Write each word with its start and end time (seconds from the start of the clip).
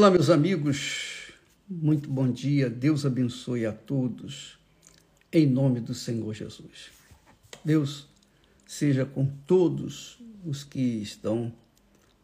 Olá, 0.00 0.10
meus 0.10 0.30
amigos, 0.30 1.30
muito 1.68 2.08
bom 2.08 2.32
dia, 2.32 2.70
Deus 2.70 3.04
abençoe 3.04 3.66
a 3.66 3.72
todos, 3.72 4.58
em 5.30 5.46
nome 5.46 5.78
do 5.78 5.92
Senhor 5.92 6.32
Jesus. 6.32 6.90
Deus 7.62 8.08
seja 8.66 9.04
com 9.04 9.26
todos 9.46 10.18
os 10.42 10.64
que 10.64 10.80
estão 10.80 11.52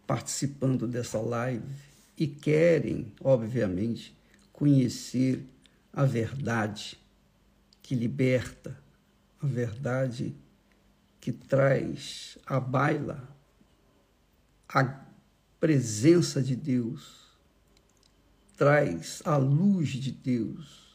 participando 0.06 0.88
dessa 0.88 1.20
live 1.20 1.68
e 2.16 2.26
querem, 2.26 3.12
obviamente, 3.20 4.16
conhecer 4.54 5.44
a 5.92 6.06
verdade 6.06 6.98
que 7.82 7.94
liberta, 7.94 8.74
a 9.38 9.46
verdade 9.46 10.34
que 11.20 11.30
traz 11.30 12.38
à 12.46 12.58
baila 12.58 13.28
a 14.66 15.04
presença 15.60 16.42
de 16.42 16.56
Deus 16.56 17.25
traz 18.56 19.22
a 19.24 19.36
luz 19.36 19.90
de 19.90 20.10
Deus. 20.10 20.86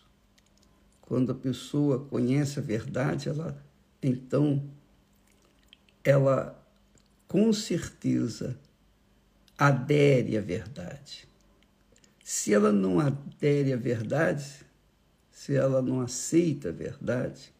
Quando 1.01 1.31
a 1.31 1.35
pessoa 1.35 1.99
conhece 2.05 2.59
a 2.59 2.61
verdade, 2.61 3.29
ela 3.29 3.63
então 4.01 4.63
ela 6.03 6.59
com 7.27 7.53
certeza 7.53 8.57
adere 9.57 10.37
à 10.37 10.41
verdade. 10.41 11.27
Se 12.23 12.53
ela 12.53 12.71
não 12.71 12.99
adere 12.99 13.73
à 13.73 13.77
verdade, 13.77 14.65
se 15.31 15.55
ela 15.55 15.81
não 15.81 16.01
aceita 16.01 16.69
a 16.69 16.71
verdade, 16.71 17.53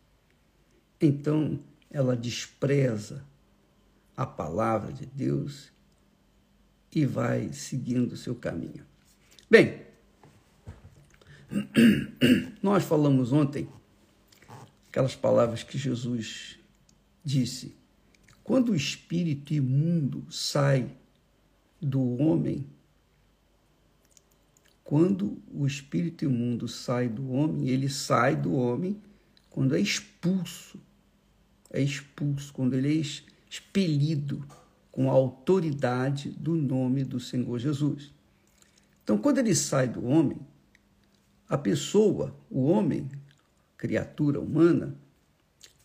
então 0.99 1.59
ela 1.89 2.15
despreza 2.15 3.23
a 4.15 4.25
palavra 4.25 4.91
de 4.91 5.05
Deus 5.05 5.71
e 6.93 7.05
vai 7.05 7.53
seguindo 7.53 8.13
o 8.13 8.17
seu 8.17 8.35
caminho. 8.35 8.85
Bem, 9.49 9.90
nós 12.61 12.83
falamos 12.83 13.31
ontem 13.31 13.67
aquelas 14.87 15.15
palavras 15.15 15.63
que 15.63 15.77
Jesus 15.77 16.57
disse: 17.23 17.75
quando 18.43 18.71
o 18.71 18.75
espírito 18.75 19.53
imundo 19.53 20.25
sai 20.29 20.89
do 21.81 22.17
homem, 22.21 22.65
quando 24.83 25.37
o 25.53 25.65
espírito 25.65 26.25
imundo 26.25 26.67
sai 26.67 27.07
do 27.07 27.31
homem, 27.31 27.69
ele 27.69 27.89
sai 27.89 28.35
do 28.35 28.53
homem 28.53 29.01
quando 29.49 29.75
é 29.75 29.79
expulso, 29.79 30.79
é 31.69 31.81
expulso, 31.81 32.53
quando 32.53 32.73
ele 32.73 32.99
é 32.99 33.01
expelido 33.49 34.45
com 34.91 35.09
a 35.09 35.13
autoridade 35.13 36.29
do 36.29 36.55
nome 36.55 37.03
do 37.03 37.19
Senhor 37.19 37.57
Jesus. 37.59 38.11
Então, 39.03 39.17
quando 39.17 39.39
ele 39.39 39.55
sai 39.55 39.87
do 39.87 40.05
homem, 40.05 40.37
a 41.51 41.57
pessoa, 41.57 42.33
o 42.49 42.63
homem, 42.63 43.09
criatura 43.75 44.39
humana, 44.39 44.95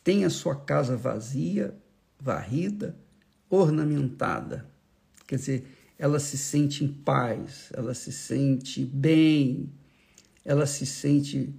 tem 0.05 0.25
a 0.25 0.31
sua 0.31 0.55
casa 0.55 0.97
vazia, 0.97 1.77
varrida, 2.21 2.97
ornamentada. 3.51 4.65
Quer 5.27 5.35
dizer, 5.35 5.67
ela 5.99 6.21
se 6.21 6.39
sente 6.39 6.85
em 6.85 6.89
paz, 6.93 7.73
ela 7.75 7.95
se 7.95 8.13
sente 8.13 8.85
bem, 8.85 9.69
ela 10.45 10.67
se 10.67 10.87
sente 10.87 11.53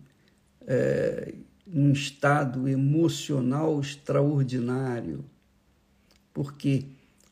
é, 0.66 1.34
em 1.68 1.90
um 1.90 1.92
estado 1.92 2.66
emocional 2.66 3.78
extraordinário. 3.82 5.26
Por 6.34 6.54
quê? 6.54 6.86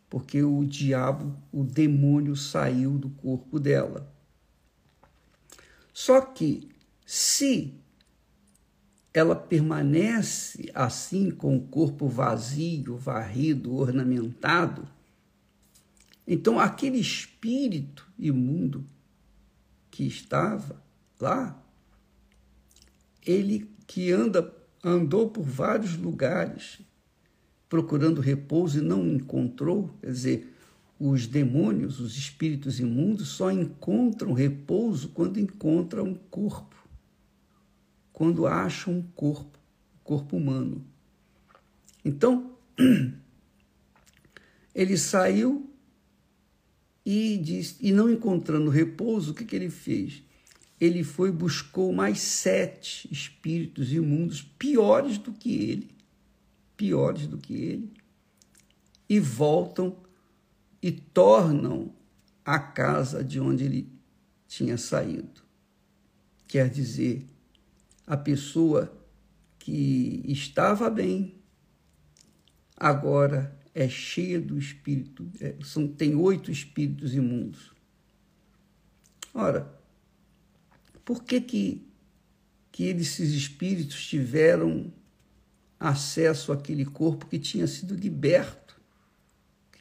Porque 0.09 0.43
o 0.43 0.65
diabo, 0.65 1.37
o 1.53 1.63
demônio 1.63 2.35
saiu 2.35 2.97
do 2.97 3.09
corpo 3.11 3.61
dela. 3.61 4.13
Só 5.97 6.19
que 6.19 6.67
se 7.05 7.73
ela 9.13 9.33
permanece 9.33 10.69
assim 10.75 11.31
com 11.31 11.55
o 11.55 11.61
corpo 11.67 12.09
vazio, 12.09 12.97
varrido, 12.97 13.73
ornamentado, 13.73 14.85
então 16.27 16.59
aquele 16.59 16.99
espírito 16.99 18.05
imundo 18.19 18.85
que 19.89 20.05
estava 20.05 20.83
lá, 21.17 21.57
ele 23.25 23.73
que 23.87 24.11
anda 24.11 24.53
andou 24.83 25.29
por 25.29 25.45
vários 25.45 25.95
lugares 25.95 26.81
procurando 27.69 28.19
repouso 28.19 28.79
e 28.79 28.81
não 28.81 29.07
encontrou, 29.07 29.97
quer 30.01 30.11
dizer, 30.11 30.54
os 30.99 31.27
demônios, 31.27 31.99
os 31.99 32.17
espíritos 32.17 32.79
imundos, 32.79 33.29
só 33.29 33.51
encontram 33.51 34.33
repouso 34.33 35.09
quando 35.09 35.39
encontram 35.39 36.05
um 36.05 36.15
corpo, 36.15 36.75
quando 38.13 38.47
acham 38.47 38.93
um 38.95 39.01
corpo, 39.01 39.59
um 39.95 40.03
corpo 40.03 40.37
humano. 40.37 40.85
Então, 42.03 42.55
ele 44.73 44.97
saiu 44.97 45.69
e, 47.05 47.37
diz, 47.37 47.77
e 47.81 47.91
não 47.91 48.09
encontrando 48.09 48.69
repouso, 48.69 49.31
o 49.31 49.35
que, 49.35 49.43
que 49.43 49.55
ele 49.55 49.69
fez? 49.69 50.23
Ele 50.79 51.03
foi 51.03 51.31
buscou 51.31 51.91
mais 51.93 52.19
sete 52.19 53.07
espíritos 53.11 53.91
imundos 53.91 54.41
piores 54.41 55.17
do 55.17 55.33
que 55.33 55.55
ele, 55.55 55.89
piores 56.75 57.27
do 57.27 57.37
que 57.37 57.53
ele, 57.53 57.93
e 59.07 59.19
voltam 59.19 60.04
e 60.85 60.91
tornam 60.91 61.91
a 62.45 62.59
casa 62.59 63.23
de 63.23 63.39
onde 63.39 63.63
ele 63.63 63.91
tinha 64.47 64.77
saído. 64.77 65.41
Quer 66.47 66.69
dizer, 66.69 67.27
a 68.05 68.15
pessoa 68.15 68.95
que 69.57 70.21
estava 70.27 70.87
bem, 70.91 71.41
agora 72.77 73.59
é 73.73 73.89
cheia 73.89 74.39
do 74.39 74.59
espírito, 74.59 75.27
é, 75.41 75.55
são, 75.63 75.87
tem 75.87 76.13
oito 76.13 76.51
espíritos 76.51 77.15
imundos. 77.15 77.73
Ora, 79.33 79.67
por 81.03 81.23
que 81.23 81.41
que, 81.41 81.87
que 82.71 82.83
esses 82.89 83.33
espíritos 83.33 84.05
tiveram 84.05 84.93
acesso 85.79 86.51
àquele 86.51 86.85
corpo 86.85 87.25
que 87.25 87.39
tinha 87.39 87.65
sido 87.65 87.95
liberto? 87.95 88.64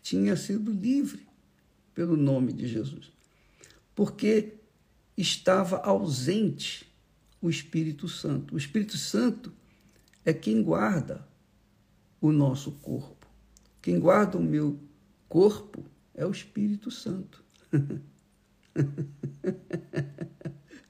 Tinha 0.05 0.37
sido 0.37 0.71
livre 0.71 1.27
pelo 1.95 2.15
nome 2.15 2.53
de 2.53 2.69
Jesus. 2.69 3.11
Porque 3.95 4.53
estava 5.17 5.79
ausente 5.79 6.87
o 7.41 7.49
Espírito 7.49 8.07
Santo. 8.07 8.55
O 8.55 8.59
Espírito 8.59 8.99
Santo 8.99 9.51
é 10.23 10.35
quem 10.35 10.63
guarda 10.63 11.27
o 12.21 12.31
nosso 12.31 12.73
corpo. 12.73 13.27
Quem 13.81 13.99
guarda 13.99 14.37
o 14.37 14.43
meu 14.43 14.79
corpo 15.27 15.83
é 16.15 16.27
o 16.27 16.31
Espírito 16.31 16.91
Santo. 16.91 17.43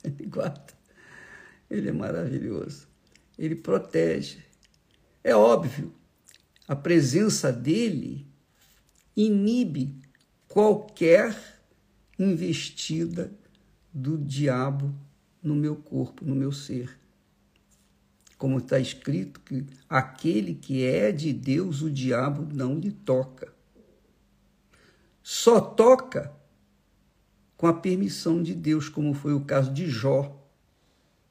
Ele 0.03 0.27
guarda. 0.27 0.75
Ele 1.71 1.89
é 1.89 1.93
maravilhoso. 1.93 2.89
Ele 3.39 3.55
protege. 3.55 4.39
É 5.23 5.37
óbvio, 5.37 5.95
a 6.67 6.75
presença 6.75 7.53
dele 7.53 8.34
inibe 9.17 9.95
qualquer 10.49 11.37
investida 12.19 13.33
do 13.93 14.17
diabo 14.19 14.95
no 15.43 15.55
meu 15.55 15.77
corpo, 15.77 16.25
no 16.25 16.35
meu 16.35 16.53
ser. 16.53 16.99
Como 18.39 18.59
está 18.59 18.79
escrito 18.79 19.41
que 19.41 19.65
aquele 19.89 20.55
que 20.55 20.85
é 20.85 21.13
de 21.13 21.33
Deus, 21.33 21.83
o 21.83 21.91
diabo 21.91 22.47
não 22.53 22.79
lhe 22.79 22.91
toca. 22.91 23.53
Só 25.23 25.61
toca 25.61 26.33
com 27.57 27.67
a 27.67 27.73
permissão 27.73 28.43
de 28.43 28.55
Deus, 28.55 28.89
como 28.89 29.15
foi 29.15 29.33
o 29.33 29.45
caso 29.45 29.73
de 29.73 29.89
Jó. 29.89 30.41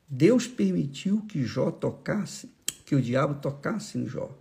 Deus 0.08 0.48
permitiu 0.48 1.22
que 1.28 1.44
Jó 1.44 1.70
tocasse, 1.70 2.50
que 2.86 2.96
o 2.96 3.02
diabo 3.02 3.36
tocasse 3.36 3.98
em 3.98 4.08
Jó. 4.08 4.32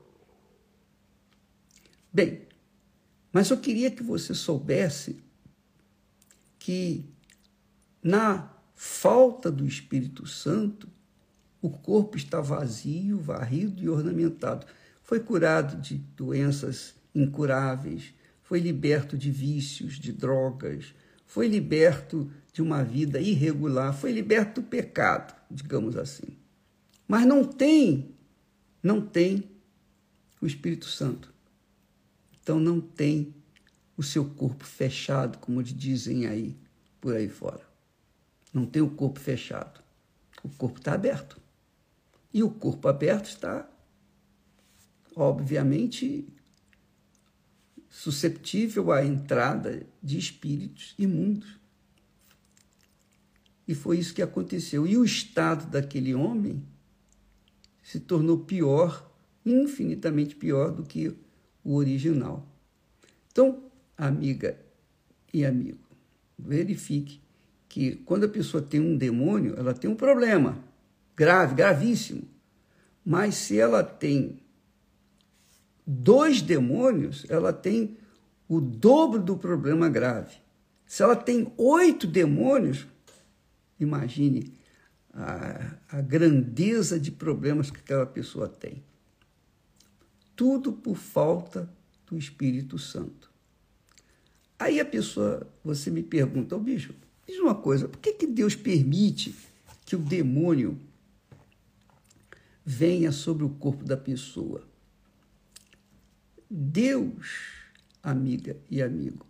Bem, 2.12 2.46
mas 3.32 3.50
eu 3.50 3.56
queria 3.56 3.90
que 3.90 4.02
você 4.02 4.34
soubesse 4.34 5.16
que 6.58 7.04
na 8.02 8.52
falta 8.74 9.50
do 9.50 9.66
Espírito 9.66 10.26
Santo, 10.26 10.88
o 11.60 11.70
corpo 11.70 12.16
está 12.16 12.40
vazio, 12.40 13.18
varrido 13.18 13.82
e 13.82 13.88
ornamentado. 13.88 14.66
Foi 15.02 15.20
curado 15.20 15.80
de 15.80 15.96
doenças 15.96 16.94
incuráveis, 17.14 18.12
foi 18.42 18.58
liberto 18.58 19.16
de 19.16 19.30
vícios, 19.30 19.94
de 19.94 20.12
drogas, 20.12 20.94
foi 21.24 21.46
liberto 21.46 22.30
de 22.52 22.60
uma 22.60 22.82
vida 22.82 23.20
irregular, 23.20 23.94
foi 23.94 24.12
liberto 24.12 24.60
do 24.60 24.66
pecado, 24.66 25.34
digamos 25.50 25.96
assim. 25.96 26.36
Mas 27.06 27.24
não 27.24 27.44
tem, 27.44 28.14
não 28.82 29.00
tem 29.00 29.48
o 30.40 30.46
Espírito 30.46 30.86
Santo. 30.86 31.31
Então 32.42 32.58
não 32.58 32.80
tem 32.80 33.34
o 33.96 34.02
seu 34.02 34.24
corpo 34.24 34.64
fechado, 34.64 35.38
como 35.38 35.62
dizem 35.62 36.26
aí 36.26 36.56
por 37.00 37.14
aí 37.14 37.28
fora. 37.28 37.62
não 38.52 38.66
tem 38.66 38.82
o 38.82 38.90
corpo 38.90 39.18
fechado. 39.18 39.80
O 40.42 40.48
corpo 40.48 40.78
está 40.78 40.92
aberto. 40.92 41.40
E 42.34 42.42
o 42.42 42.50
corpo 42.50 42.88
aberto 42.88 43.26
está, 43.26 43.68
obviamente, 45.14 46.26
susceptível 47.88 48.90
à 48.90 49.04
entrada 49.04 49.86
de 50.02 50.18
espíritos 50.18 50.94
imundos. 50.98 51.58
E 53.66 53.74
foi 53.74 53.98
isso 53.98 54.14
que 54.14 54.22
aconteceu. 54.22 54.86
E 54.86 54.96
o 54.96 55.04
estado 55.04 55.70
daquele 55.70 56.14
homem 56.14 56.62
se 57.82 58.00
tornou 58.00 58.38
pior, 58.38 59.10
infinitamente 59.44 60.34
pior 60.34 60.72
do 60.72 60.82
que 60.82 61.16
o 61.64 61.74
original. 61.74 62.46
Então, 63.30 63.64
amiga 63.96 64.58
e 65.32 65.44
amigo, 65.44 65.78
verifique 66.38 67.20
que 67.68 67.96
quando 67.96 68.24
a 68.24 68.28
pessoa 68.28 68.62
tem 68.62 68.80
um 68.80 68.96
demônio, 68.96 69.54
ela 69.56 69.72
tem 69.72 69.88
um 69.88 69.94
problema 69.94 70.58
grave, 71.16 71.54
gravíssimo. 71.54 72.22
Mas 73.04 73.34
se 73.34 73.58
ela 73.58 73.82
tem 73.82 74.38
dois 75.86 76.42
demônios, 76.42 77.24
ela 77.28 77.52
tem 77.52 77.96
o 78.48 78.60
dobro 78.60 79.18
do 79.18 79.36
problema 79.36 79.88
grave. 79.88 80.36
Se 80.86 81.02
ela 81.02 81.16
tem 81.16 81.52
oito 81.56 82.06
demônios, 82.06 82.86
imagine 83.80 84.52
a, 85.12 85.76
a 85.88 86.00
grandeza 86.00 87.00
de 87.00 87.10
problemas 87.10 87.70
que 87.70 87.78
aquela 87.78 88.06
pessoa 88.06 88.48
tem. 88.48 88.82
Tudo 90.34 90.72
por 90.72 90.96
falta 90.96 91.68
do 92.06 92.16
Espírito 92.16 92.78
Santo. 92.78 93.30
Aí 94.58 94.78
a 94.78 94.84
pessoa, 94.84 95.46
você 95.64 95.90
me 95.90 96.02
pergunta, 96.02 96.54
oh, 96.54 96.60
bicho, 96.60 96.94
diz 97.26 97.38
uma 97.38 97.54
coisa, 97.54 97.88
por 97.88 97.98
que, 97.98 98.12
que 98.12 98.26
Deus 98.26 98.54
permite 98.54 99.34
que 99.84 99.96
o 99.96 99.98
demônio 99.98 100.78
venha 102.64 103.10
sobre 103.10 103.44
o 103.44 103.48
corpo 103.48 103.84
da 103.84 103.96
pessoa? 103.96 104.62
Deus, 106.48 107.64
amiga 108.02 108.56
e 108.70 108.80
amigo, 108.80 109.26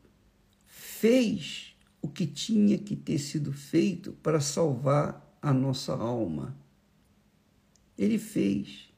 fez 0.66 1.74
o 2.02 2.08
que 2.08 2.26
tinha 2.26 2.76
que 2.76 2.96
ter 2.96 3.18
sido 3.18 3.52
feito 3.52 4.12
para 4.22 4.40
salvar 4.40 5.38
a 5.40 5.52
nossa 5.52 5.94
alma. 5.94 6.56
Ele 7.96 8.18
fez. 8.18 8.91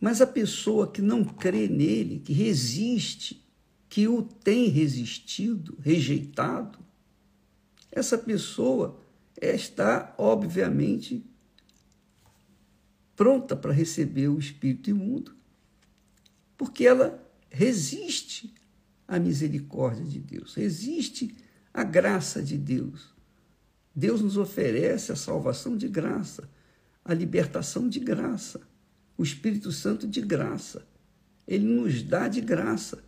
Mas 0.00 0.20
a 0.20 0.26
pessoa 0.26 0.90
que 0.90 1.02
não 1.02 1.22
crê 1.22 1.68
nele, 1.68 2.20
que 2.20 2.32
resiste, 2.32 3.44
que 3.88 4.08
o 4.08 4.22
tem 4.22 4.68
resistido, 4.68 5.76
rejeitado, 5.80 6.78
essa 7.92 8.16
pessoa 8.16 9.00
está, 9.40 10.14
obviamente, 10.16 11.24
pronta 13.14 13.54
para 13.54 13.72
receber 13.72 14.28
o 14.28 14.38
espírito 14.38 14.90
imundo 14.90 15.40
porque 16.60 16.86
ela 16.86 17.18
resiste 17.48 18.52
à 19.08 19.18
misericórdia 19.18 20.04
de 20.04 20.18
Deus, 20.18 20.54
resiste 20.54 21.34
à 21.72 21.82
graça 21.82 22.42
de 22.42 22.58
Deus. 22.58 23.14
Deus 23.96 24.20
nos 24.20 24.36
oferece 24.36 25.10
a 25.10 25.16
salvação 25.16 25.74
de 25.74 25.88
graça, 25.88 26.50
a 27.02 27.14
libertação 27.14 27.88
de 27.88 27.98
graça, 27.98 28.60
o 29.20 29.22
Espírito 29.22 29.70
Santo 29.70 30.08
de 30.08 30.22
graça. 30.22 30.86
Ele 31.46 31.66
nos 31.66 32.02
dá 32.02 32.26
de 32.26 32.40
graça 32.40 33.04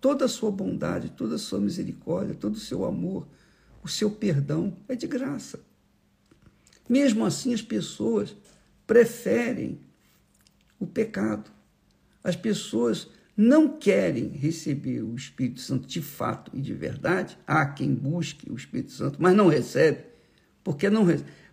toda 0.00 0.24
a 0.24 0.28
sua 0.28 0.50
bondade, 0.50 1.10
toda 1.10 1.36
a 1.36 1.38
sua 1.38 1.60
misericórdia, 1.60 2.34
todo 2.34 2.56
o 2.56 2.60
seu 2.60 2.84
amor, 2.84 3.24
o 3.80 3.86
seu 3.86 4.10
perdão 4.10 4.76
é 4.88 4.96
de 4.96 5.06
graça. 5.06 5.60
Mesmo 6.88 7.24
assim, 7.24 7.54
as 7.54 7.62
pessoas 7.62 8.34
preferem 8.84 9.78
o 10.76 10.88
pecado. 10.88 11.48
As 12.24 12.34
pessoas 12.34 13.06
não 13.36 13.78
querem 13.78 14.30
receber 14.30 15.02
o 15.02 15.14
Espírito 15.14 15.60
Santo 15.60 15.86
de 15.86 16.02
fato 16.02 16.50
e 16.52 16.60
de 16.60 16.74
verdade. 16.74 17.38
Há 17.46 17.64
quem 17.64 17.94
busque 17.94 18.50
o 18.50 18.56
Espírito 18.56 18.90
Santo, 18.90 19.22
mas 19.22 19.36
não 19.36 19.46
recebe. 19.46 20.00
Por 20.64 20.76
que, 20.76 20.90
não, 20.90 21.06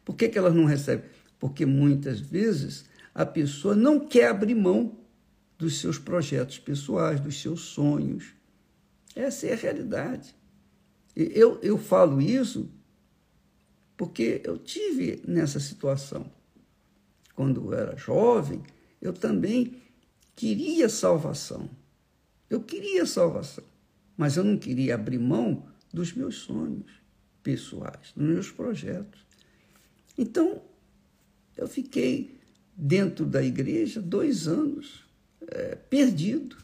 por 0.03 0.15
que, 0.15 0.27
que 0.27 0.39
elas 0.39 0.55
não 0.55 0.65
recebem? 0.65 1.05
Porque 1.39 1.67
muitas 1.67 2.19
vezes 2.19 2.94
a 3.15 3.25
pessoa 3.25 3.77
não 3.77 3.97
quer 3.97 4.27
abrir 4.27 4.53
mão 4.53 4.99
dos 5.57 5.79
seus 5.79 5.97
projetos 5.97 6.59
pessoais, 6.59 7.21
dos 7.21 7.41
seus 7.41 7.61
sonhos. 7.61 8.33
Essa 9.15 9.47
é 9.47 9.53
a 9.53 9.55
realidade. 9.55 10.35
Eu, 11.15 11.57
eu 11.61 11.77
falo 11.77 12.21
isso 12.21 12.69
porque 13.95 14.41
eu 14.43 14.57
tive 14.57 15.21
nessa 15.25 15.61
situação. 15.61 16.29
Quando 17.33 17.71
eu 17.71 17.73
era 17.73 17.95
jovem, 17.95 18.61
eu 19.01 19.13
também 19.13 19.81
queria 20.35 20.89
salvação. 20.89 21.69
Eu 22.49 22.61
queria 22.61 23.05
salvação, 23.05 23.63
mas 24.17 24.35
eu 24.35 24.43
não 24.43 24.57
queria 24.57 24.95
abrir 24.95 25.19
mão 25.19 25.65
dos 25.93 26.11
meus 26.11 26.35
sonhos 26.39 26.91
pessoais, 27.41 28.11
dos 28.13 28.27
meus 28.27 28.51
projetos. 28.51 29.25
Então, 30.17 30.61
eu 31.55 31.67
fiquei 31.67 32.34
dentro 32.75 33.25
da 33.25 33.41
igreja 33.41 34.01
dois 34.01 34.47
anos 34.47 35.05
é, 35.47 35.75
perdido. 35.75 36.57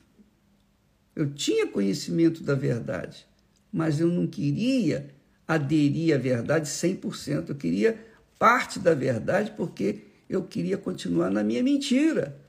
Eu 1.16 1.34
tinha 1.34 1.68
conhecimento 1.68 2.44
da 2.44 2.56
verdade, 2.56 3.26
mas 3.72 4.00
eu 4.00 4.08
não 4.08 4.28
queria 4.28 5.10
aderir 5.48 6.16
à 6.16 6.18
verdade 6.18 6.68
100%. 6.68 7.50
Eu 7.50 7.56
queria 7.56 7.98
parte 8.40 8.80
da 8.80 8.94
verdade 8.94 9.54
porque 9.56 10.06
eu 10.30 10.44
queria 10.44 10.78
continuar 10.78 11.30
na 11.30 11.44
minha 11.44 11.62
mentira 11.62 12.40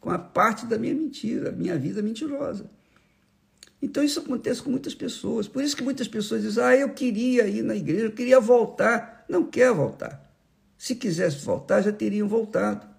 com 0.00 0.10
a 0.10 0.18
parte 0.18 0.66
da 0.66 0.78
minha 0.78 0.94
mentira, 0.94 1.50
minha 1.50 1.78
vida 1.78 2.02
mentirosa. 2.02 2.70
Então 3.80 4.02
isso 4.02 4.20
acontece 4.20 4.62
com 4.62 4.70
muitas 4.70 4.94
pessoas. 4.94 5.48
Por 5.48 5.62
isso 5.62 5.76
que 5.76 5.82
muitas 5.82 6.06
pessoas 6.06 6.42
dizem: 6.42 6.62
"Ah, 6.62 6.76
eu 6.76 6.90
queria 6.90 7.46
ir 7.46 7.62
na 7.62 7.74
igreja, 7.74 8.06
eu 8.06 8.12
queria 8.12 8.40
voltar". 8.40 9.24
Não 9.28 9.44
quer 9.44 9.72
voltar. 9.72 10.24
Se 10.76 10.94
quisesse 10.94 11.44
voltar, 11.44 11.82
já 11.82 11.92
teriam 11.92 12.28
voltado. 12.28 12.93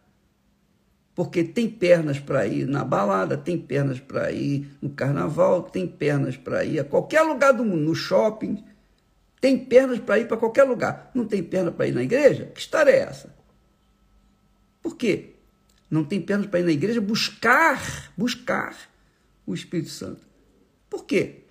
Porque 1.16 1.44
tem 1.44 1.70
pernas 1.70 2.20
para 2.20 2.46
ir 2.46 2.68
na 2.68 2.84
balada, 2.84 3.38
tem 3.38 3.58
pernas 3.58 4.00
para 4.00 4.32
ir 4.32 4.68
no 4.82 4.90
carnaval, 4.90 5.64
tem 5.64 5.88
pernas 5.88 6.36
para 6.36 6.66
ir 6.66 6.80
a 6.80 6.84
qualquer 6.84 7.22
lugar 7.22 7.54
do 7.54 7.64
mundo, 7.64 7.82
no 7.82 7.96
shopping, 7.96 8.62
tem 9.40 9.58
pernas 9.58 10.00
para 10.00 10.20
ir 10.20 10.28
para 10.28 10.36
qualquer 10.36 10.66
lugar. 10.66 11.10
Não 11.16 11.26
tem 11.26 11.42
perna 11.42 11.72
para 11.72 11.88
ir 11.88 11.94
na 11.94 12.04
igreja? 12.04 12.52
Que 12.54 12.60
história 12.60 12.92
é 12.92 13.00
essa? 13.00 13.34
Por 14.82 14.98
quê? 14.98 15.36
não 15.90 16.04
tem 16.04 16.22
pernas 16.22 16.48
para 16.48 16.60
ir 16.60 16.64
na 16.64 16.72
igreja 16.72 17.00
buscar, 17.00 18.12
buscar 18.18 18.76
o 19.46 19.54
Espírito 19.54 19.90
Santo. 19.90 20.28
Por 20.90 21.06
quê? 21.06 21.44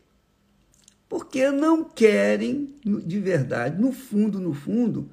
Porque 1.08 1.50
não 1.50 1.84
querem, 1.84 2.74
de 2.84 3.20
verdade, 3.20 3.80
no 3.80 3.92
fundo, 3.92 4.40
no 4.40 4.52
fundo, 4.52 5.10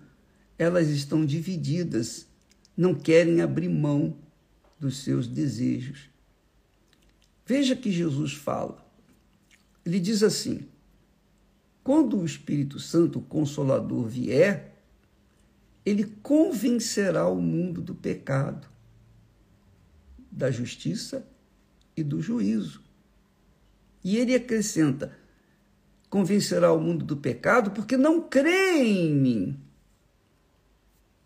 elas 0.57 0.87
estão 0.89 1.25
divididas, 1.25 2.27
não 2.75 2.93
querem 2.93 3.41
abrir 3.41 3.69
mão 3.69 4.17
dos 4.81 4.97
seus 4.97 5.27
desejos. 5.27 6.09
Veja 7.45 7.75
que 7.75 7.91
Jesus 7.91 8.33
fala. 8.33 8.83
Ele 9.85 9.99
diz 9.99 10.23
assim: 10.23 10.67
quando 11.83 12.17
o 12.17 12.25
Espírito 12.25 12.79
Santo, 12.79 13.19
o 13.19 13.21
Consolador, 13.21 14.07
vier, 14.07 14.75
ele 15.85 16.03
convencerá 16.23 17.27
o 17.27 17.39
mundo 17.39 17.79
do 17.79 17.93
pecado, 17.93 18.67
da 20.31 20.49
justiça 20.49 21.27
e 21.95 22.03
do 22.03 22.19
juízo. 22.19 22.81
E 24.03 24.17
ele 24.17 24.33
acrescenta: 24.33 25.15
convencerá 26.09 26.73
o 26.73 26.81
mundo 26.81 27.05
do 27.05 27.17
pecado 27.17 27.69
porque 27.69 27.95
não 27.95 28.27
crê 28.27 28.81
em 28.83 29.13
mim. 29.13 29.59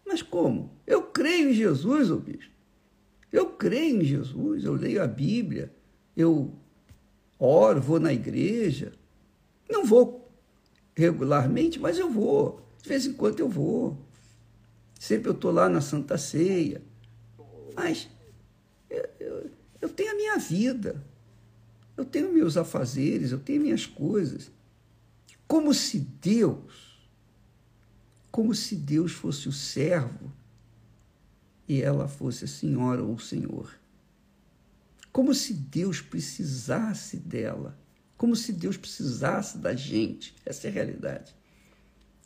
Mas 0.06 0.22
como? 0.22 0.78
Eu 0.86 1.04
creio 1.04 1.52
em 1.52 1.54
Jesus, 1.54 2.12
ô 2.12 2.18
bicho. 2.18 2.55
Eu 3.32 3.48
creio 3.52 4.02
em 4.02 4.06
Jesus, 4.06 4.64
eu 4.64 4.74
leio 4.74 5.04
a 5.04 5.08
Bíblia, 5.08 5.74
eu 6.16 6.54
oro, 7.40 7.82
vou 7.82 8.00
na 8.00 8.14
igreja. 8.14 8.94
Não 9.70 9.86
vou 9.86 10.32
regularmente, 10.96 11.80
mas 11.80 11.98
eu 11.98 12.10
vou. 12.10 12.62
De 12.82 12.90
vez 12.90 13.06
em 13.06 13.14
quando 13.14 13.40
eu 13.40 13.50
vou. 13.50 13.98
Sempre 15.00 15.30
eu 15.30 15.34
estou 15.34 15.52
lá 15.52 15.68
na 15.68 15.82
Santa 15.82 16.18
Ceia. 16.18 16.82
Mas 17.76 18.10
eu, 18.90 19.50
eu 19.82 19.90
tenho 19.90 20.12
a 20.12 20.16
minha 20.16 20.38
vida, 20.38 21.04
eu 21.98 22.06
tenho 22.06 22.32
meus 22.32 22.56
afazeres, 22.56 23.32
eu 23.32 23.40
tenho 23.40 23.62
minhas 23.62 23.86
coisas. 23.86 24.50
Como 25.48 25.74
se 25.74 26.00
Deus, 26.00 27.10
como 28.32 28.56
se 28.56 28.76
Deus 28.76 29.12
fosse 29.12 29.50
o 29.50 29.52
servo 29.52 30.32
e 31.68 31.82
ela 31.82 32.08
fosse 32.08 32.48
senhora 32.48 33.04
ou 33.04 33.18
senhor. 33.18 33.74
Como 35.12 35.34
se 35.34 35.54
Deus 35.54 36.02
precisasse 36.02 37.18
dela, 37.18 37.78
como 38.18 38.36
se 38.36 38.54
Deus 38.54 38.78
precisasse 38.78 39.58
da 39.58 39.74
gente. 39.74 40.36
Essa 40.46 40.68
é 40.68 40.70
a 40.70 40.74
realidade. 40.74 41.36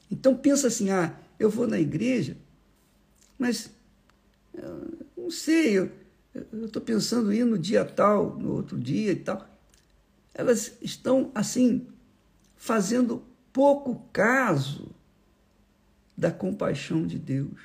Então 0.09 0.35
pensa 0.35 0.67
assim, 0.67 0.89
ah, 0.89 1.17
eu 1.39 1.49
vou 1.49 1.67
na 1.67 1.79
igreja, 1.79 2.37
mas 3.37 3.71
não 5.15 5.31
sei, 5.31 5.77
eu 5.77 5.91
estou 6.65 6.81
pensando 6.81 7.31
em 7.31 7.37
ir 7.37 7.45
no 7.45 7.57
dia 7.57 7.85
tal, 7.85 8.37
no 8.37 8.53
outro 8.53 8.77
dia 8.77 9.11
e 9.11 9.15
tal. 9.15 9.47
Elas 10.33 10.73
estão 10.81 11.31
assim, 11.33 11.87
fazendo 12.55 13.23
pouco 13.53 14.07
caso 14.11 14.89
da 16.17 16.31
compaixão 16.31 17.05
de 17.05 17.17
Deus, 17.17 17.59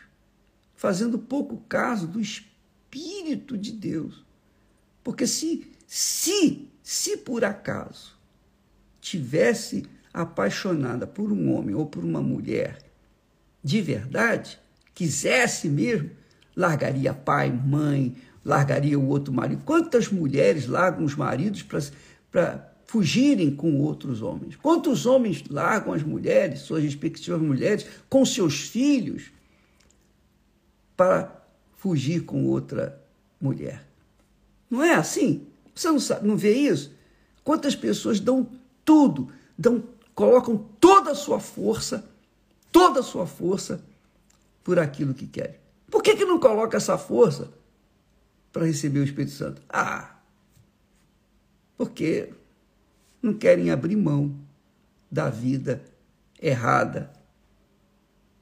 fazendo 0.76 1.19
pouco 1.19 1.59
caso 1.69 2.07
do 2.07 2.21
Espírito 2.21 3.57
de 3.57 3.73
Deus. 3.73 4.25
Porque 5.02 5.26
se, 5.26 5.71
se, 5.87 6.69
se 6.83 7.16
por 7.19 7.45
acaso 7.45 8.14
tivesse 9.00 9.85
apaixonada 10.12 11.07
por 11.07 11.33
um 11.33 11.52
homem 11.54 11.75
ou 11.75 11.87
por 11.87 12.04
uma 12.04 12.23
mulher 12.23 12.78
de 13.62 13.81
verdade, 13.81 14.59
quisesse 14.95 15.69
mesmo, 15.69 16.11
largaria 16.54 17.14
pai, 17.14 17.50
mãe, 17.50 18.14
largaria 18.45 18.99
o 18.99 19.09
outro 19.09 19.33
marido. 19.33 19.62
Quantas 19.64 20.09
mulheres 20.09 20.66
largam 20.66 21.04
os 21.04 21.16
maridos 21.16 21.62
para 22.31 22.73
fugirem 22.85 23.57
com 23.57 23.81
outros 23.81 24.21
homens? 24.21 24.54
Quantos 24.57 25.07
homens 25.07 25.43
largam 25.49 25.95
as 25.95 26.02
mulheres, 26.02 26.61
suas 26.61 26.85
respectivas 26.85 27.40
mulheres, 27.40 27.87
com 28.09 28.25
seus 28.26 28.61
filhos 28.61 29.33
para 30.97 31.43
fugir 31.77 32.25
com 32.25 32.47
outra 32.47 33.01
mulher? 33.41 33.87
Não 34.71 34.83
é 34.83 34.95
assim? 34.95 35.47
Você 35.75 35.89
não, 35.89 36.01
sabe, 36.01 36.27
não 36.27 36.37
vê 36.37 36.53
isso? 36.53 36.93
Quantas 37.43 37.75
pessoas 37.75 38.21
dão 38.21 38.49
tudo, 38.85 39.29
dão 39.57 39.83
colocam 40.15 40.57
toda 40.81 41.11
a 41.11 41.15
sua 41.15 41.41
força, 41.41 42.09
toda 42.71 43.01
a 43.01 43.03
sua 43.03 43.27
força 43.27 43.85
por 44.63 44.79
aquilo 44.79 45.13
que 45.13 45.27
querem. 45.27 45.57
Por 45.91 46.03
que, 46.03 46.17
que 46.17 46.25
não 46.25 46.39
coloca 46.39 46.77
essa 46.77 46.97
força 46.97 47.53
para 48.53 48.67
receber 48.67 49.01
o 49.01 49.05
Espírito 49.05 49.33
Santo? 49.33 49.63
Ah, 49.69 50.17
porque 51.77 52.33
não 53.21 53.35
querem 53.35 53.71
abrir 53.71 53.97
mão 53.97 54.35
da 55.11 55.29
vida 55.29 55.85
errada, 56.41 57.13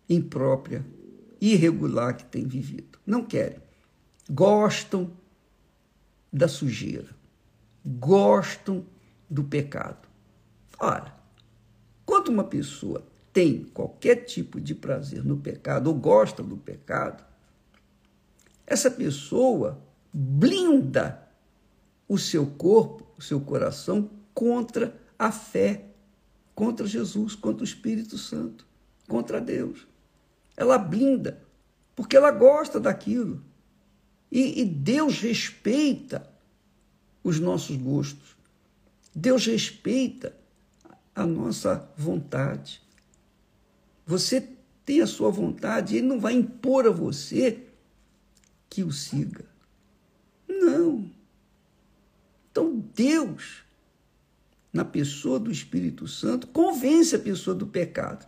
imprópria, 0.08 0.84
irregular 1.42 2.16
que 2.16 2.24
tem 2.24 2.46
vivido. 2.46 2.98
Não 3.04 3.24
querem. 3.24 3.58
Gostam 4.30 5.10
da 6.32 6.46
sujeira, 6.46 7.08
gostam 7.84 8.86
do 9.28 9.42
pecado. 9.42 10.08
Ora, 10.78 11.14
quando 12.06 12.28
uma 12.28 12.44
pessoa 12.44 13.04
tem 13.32 13.64
qualquer 13.64 14.24
tipo 14.24 14.60
de 14.60 14.74
prazer 14.74 15.24
no 15.24 15.36
pecado 15.36 15.88
ou 15.88 15.94
gosta 15.94 16.42
do 16.42 16.56
pecado, 16.56 17.24
essa 18.66 18.90
pessoa 18.90 19.82
blinda 20.12 21.28
o 22.08 22.18
seu 22.18 22.46
corpo, 22.46 23.06
o 23.18 23.22
seu 23.22 23.40
coração 23.40 24.10
contra 24.32 24.96
a 25.18 25.32
fé, 25.32 25.86
contra 26.54 26.86
Jesus, 26.86 27.34
contra 27.34 27.62
o 27.62 27.64
Espírito 27.64 28.16
Santo, 28.16 28.66
contra 29.08 29.40
Deus. 29.40 29.86
Ela 30.56 30.78
blinda, 30.78 31.42
porque 31.94 32.16
ela 32.16 32.30
gosta 32.30 32.78
daquilo. 32.78 33.42
E, 34.30 34.62
e 34.62 34.64
Deus 34.64 35.20
respeita 35.20 36.28
os 37.22 37.38
nossos 37.38 37.76
gostos. 37.76 38.36
Deus 39.14 39.46
respeita 39.46 40.34
a 41.14 41.26
nossa 41.26 41.88
vontade. 41.96 42.82
Você 44.06 44.48
tem 44.84 45.00
a 45.00 45.06
sua 45.06 45.30
vontade, 45.30 45.96
ele 45.96 46.06
não 46.06 46.18
vai 46.18 46.34
impor 46.34 46.86
a 46.86 46.90
você 46.90 47.66
que 48.68 48.82
o 48.82 48.90
siga. 48.90 49.44
Não. 50.48 51.10
Então 52.50 52.82
Deus, 52.94 53.62
na 54.72 54.84
pessoa 54.84 55.38
do 55.38 55.50
Espírito 55.50 56.08
Santo, 56.08 56.46
convence 56.46 57.14
a 57.14 57.18
pessoa 57.18 57.54
do 57.54 57.66
pecado. 57.66 58.26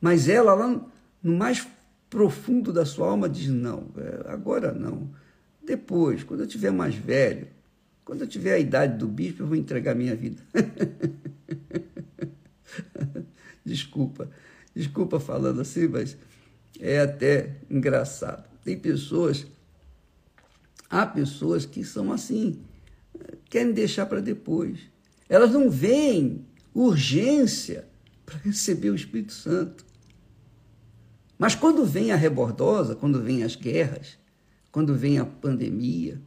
Mas 0.00 0.28
ela, 0.28 0.54
lá 0.54 0.80
no 1.22 1.36
mais 1.36 1.66
profundo 2.08 2.72
da 2.72 2.84
sua 2.84 3.08
alma, 3.08 3.28
diz: 3.28 3.48
não, 3.48 3.88
é, 3.96 4.32
agora 4.32 4.72
não. 4.72 5.10
Depois, 5.62 6.24
quando 6.24 6.40
eu 6.40 6.46
tiver 6.46 6.70
mais 6.70 6.94
velho, 6.94 7.48
quando 8.04 8.22
eu 8.22 8.26
tiver 8.26 8.54
a 8.54 8.58
idade 8.58 8.96
do 8.96 9.06
bispo, 9.06 9.42
eu 9.42 9.46
vou 9.46 9.56
entregar 9.56 9.94
minha 9.94 10.16
vida. 10.16 10.42
desculpa, 13.64 14.30
desculpa 14.74 15.20
falando 15.20 15.60
assim, 15.60 15.88
mas 15.88 16.16
é 16.80 17.00
até 17.00 17.56
engraçado. 17.68 18.48
Tem 18.64 18.78
pessoas, 18.78 19.46
há 20.88 21.04
pessoas 21.04 21.66
que 21.66 21.84
são 21.84 22.10
assim, 22.10 22.62
querem 23.50 23.72
deixar 23.72 24.06
para 24.06 24.20
depois. 24.20 24.78
Elas 25.28 25.52
não 25.52 25.68
veem 25.68 26.46
urgência 26.74 27.86
para 28.24 28.38
receber 28.38 28.90
o 28.90 28.94
Espírito 28.94 29.32
Santo. 29.32 29.84
Mas 31.38 31.54
quando 31.54 31.84
vem 31.84 32.10
a 32.10 32.16
rebordosa, 32.16 32.96
quando 32.96 33.22
vem 33.22 33.44
as 33.44 33.54
guerras, 33.54 34.18
quando 34.72 34.94
vem 34.94 35.18
a 35.18 35.24
pandemia, 35.24 36.20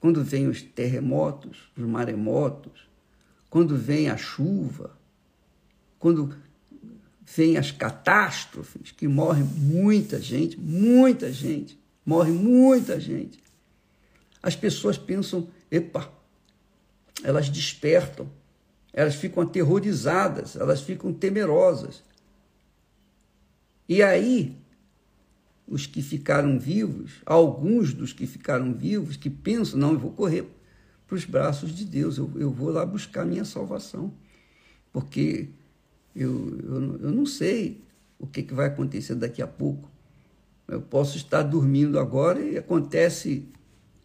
quando 0.00 0.24
vem 0.24 0.48
os 0.48 0.62
terremotos, 0.62 1.70
os 1.76 1.84
maremotos, 1.84 2.88
quando 3.50 3.76
vem 3.76 4.08
a 4.08 4.16
chuva, 4.16 4.96
quando 5.98 6.34
vem 7.36 7.58
as 7.58 7.70
catástrofes, 7.70 8.90
que 8.90 9.06
morre 9.06 9.42
muita 9.42 10.20
gente, 10.20 10.58
muita 10.58 11.30
gente, 11.30 11.78
morre 12.04 12.32
muita 12.32 12.98
gente. 12.98 13.38
As 14.42 14.56
pessoas 14.56 14.96
pensam, 14.96 15.48
epa, 15.70 16.10
elas 17.22 17.50
despertam, 17.50 18.30
elas 18.92 19.14
ficam 19.14 19.42
aterrorizadas, 19.42 20.56
elas 20.56 20.80
ficam 20.80 21.12
temerosas. 21.12 22.02
E 23.88 24.02
aí 24.02 24.56
os 25.66 25.86
que 25.86 26.02
ficaram 26.02 26.58
vivos, 26.58 27.22
alguns 27.24 27.92
dos 27.92 28.12
que 28.12 28.26
ficaram 28.26 28.72
vivos, 28.72 29.16
que 29.16 29.30
pensam, 29.30 29.78
não, 29.78 29.92
eu 29.92 29.98
vou 29.98 30.12
correr 30.12 30.46
para 31.06 31.16
os 31.16 31.24
braços 31.24 31.74
de 31.74 31.84
Deus, 31.84 32.18
eu, 32.18 32.30
eu 32.36 32.50
vou 32.50 32.70
lá 32.70 32.84
buscar 32.84 33.24
minha 33.24 33.44
salvação, 33.44 34.12
porque 34.92 35.48
eu, 36.14 36.58
eu, 36.60 36.98
eu 37.00 37.12
não 37.12 37.24
sei 37.24 37.82
o 38.18 38.26
que, 38.26 38.42
que 38.42 38.54
vai 38.54 38.66
acontecer 38.66 39.14
daqui 39.14 39.40
a 39.40 39.46
pouco. 39.46 39.90
Eu 40.66 40.82
posso 40.82 41.16
estar 41.16 41.42
dormindo 41.42 41.98
agora 41.98 42.40
e 42.40 42.58
acontece 42.58 43.48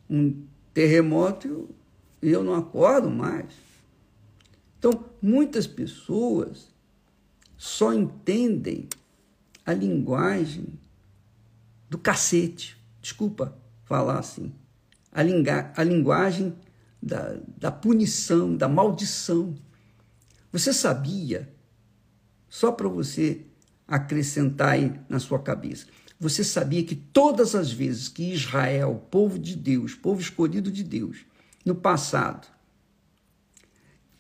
um 0.10 0.46
terremoto 0.74 1.70
e 2.22 2.30
eu 2.30 2.44
não 2.44 2.56
acordo 2.56 3.10
mais. 3.10 3.52
Então, 4.80 5.06
muitas 5.22 5.68
pessoas 5.68 6.68
só 7.58 7.94
entendem 7.94 8.88
a 9.66 9.74
linguagem 9.74 10.80
do 11.90 11.98
cacete. 11.98 12.78
Desculpa 13.02 13.56
falar 13.86 14.20
assim. 14.20 14.54
A, 15.12 15.22
linga, 15.22 15.72
a 15.76 15.84
linguagem 15.84 16.56
da, 17.02 17.38
da 17.58 17.72
punição, 17.72 18.56
da 18.56 18.68
maldição. 18.68 19.56
Você 20.52 20.74
sabia, 20.74 21.54
só 22.50 22.72
para 22.72 22.88
você 22.88 23.42
acrescentar 23.88 24.70
aí 24.70 25.00
na 25.10 25.20
sua 25.20 25.40
cabeça, 25.40 25.88
você 26.20 26.44
sabia 26.44 26.84
que 26.84 26.96
todas 26.96 27.54
as 27.54 27.72
vezes 27.72 28.08
que 28.08 28.32
Israel, 28.32 29.06
povo 29.12 29.38
de 29.38 29.56
Deus, 29.56 29.94
povo 29.94 30.22
escolhido 30.22 30.72
de 30.72 30.84
Deus, 30.84 31.26
no 31.66 31.76
passado, 31.76 32.48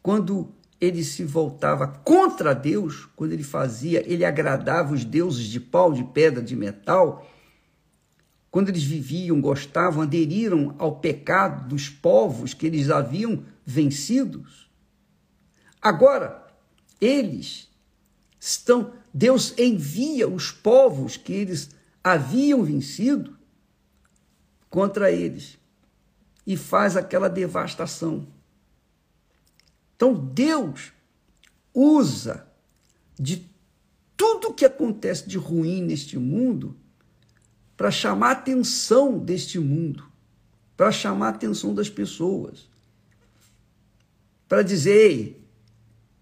quando 0.01 0.53
ele 0.83 1.01
se 1.01 1.23
voltava 1.23 1.87
contra 1.87 2.53
Deus, 2.53 3.07
quando 3.15 3.31
ele 3.31 3.43
fazia, 3.43 4.03
ele 4.05 4.25
agradava 4.25 4.93
os 4.93 5.05
deuses 5.05 5.45
de 5.45 5.57
pau, 5.57 5.93
de 5.93 6.03
pedra, 6.03 6.43
de 6.43 6.57
metal, 6.57 7.25
quando 8.51 8.67
eles 8.67 8.83
viviam, 8.83 9.39
gostavam, 9.39 10.01
aderiram 10.01 10.75
ao 10.77 10.97
pecado 10.97 11.69
dos 11.69 11.87
povos 11.87 12.53
que 12.53 12.67
eles 12.67 12.89
haviam 12.89 13.45
vencidos. 13.65 14.69
Agora, 15.81 16.45
eles 16.99 17.69
estão, 18.37 18.91
Deus 19.13 19.57
envia 19.57 20.27
os 20.27 20.51
povos 20.51 21.15
que 21.15 21.31
eles 21.31 21.69
haviam 22.03 22.61
vencido 22.61 23.37
contra 24.69 25.09
eles 25.09 25.57
e 26.45 26.57
faz 26.57 26.97
aquela 26.97 27.29
devastação. 27.29 28.27
Então, 30.03 30.13
Deus 30.13 30.91
usa 31.73 32.45
de 33.17 33.49
tudo 34.17 34.53
que 34.53 34.65
acontece 34.65 35.29
de 35.29 35.37
ruim 35.37 35.81
neste 35.81 36.19
mundo 36.19 36.75
para 37.77 37.89
chamar 37.89 38.27
a 38.27 38.31
atenção 38.33 39.17
deste 39.17 39.57
mundo, 39.59 40.05
para 40.75 40.91
chamar 40.91 41.27
a 41.27 41.29
atenção 41.29 41.73
das 41.73 41.89
pessoas, 41.89 42.67
para 44.45 44.61
dizer: 44.61 44.91
Ei, 44.91 45.41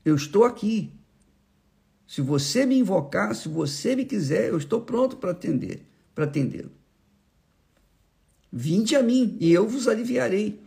eu 0.06 0.16
estou 0.16 0.44
aqui. 0.44 0.94
Se 2.06 2.22
você 2.22 2.68
me 2.68 2.78
invocar, 2.78 3.34
se 3.34 3.50
você 3.50 3.96
me 3.96 4.06
quiser, 4.06 4.50
eu 4.50 4.60
estou 4.60 4.82
pronto 4.82 5.18
para 5.18 5.32
atender, 5.32 5.84
para 6.14 6.26
atendê-lo. 6.26 6.72
Vinde 8.54 8.96
a 8.96 9.02
mim 9.02 9.36
e 9.40 9.52
eu 9.52 9.68
vos 9.68 9.88
aliviarei. 9.88 10.62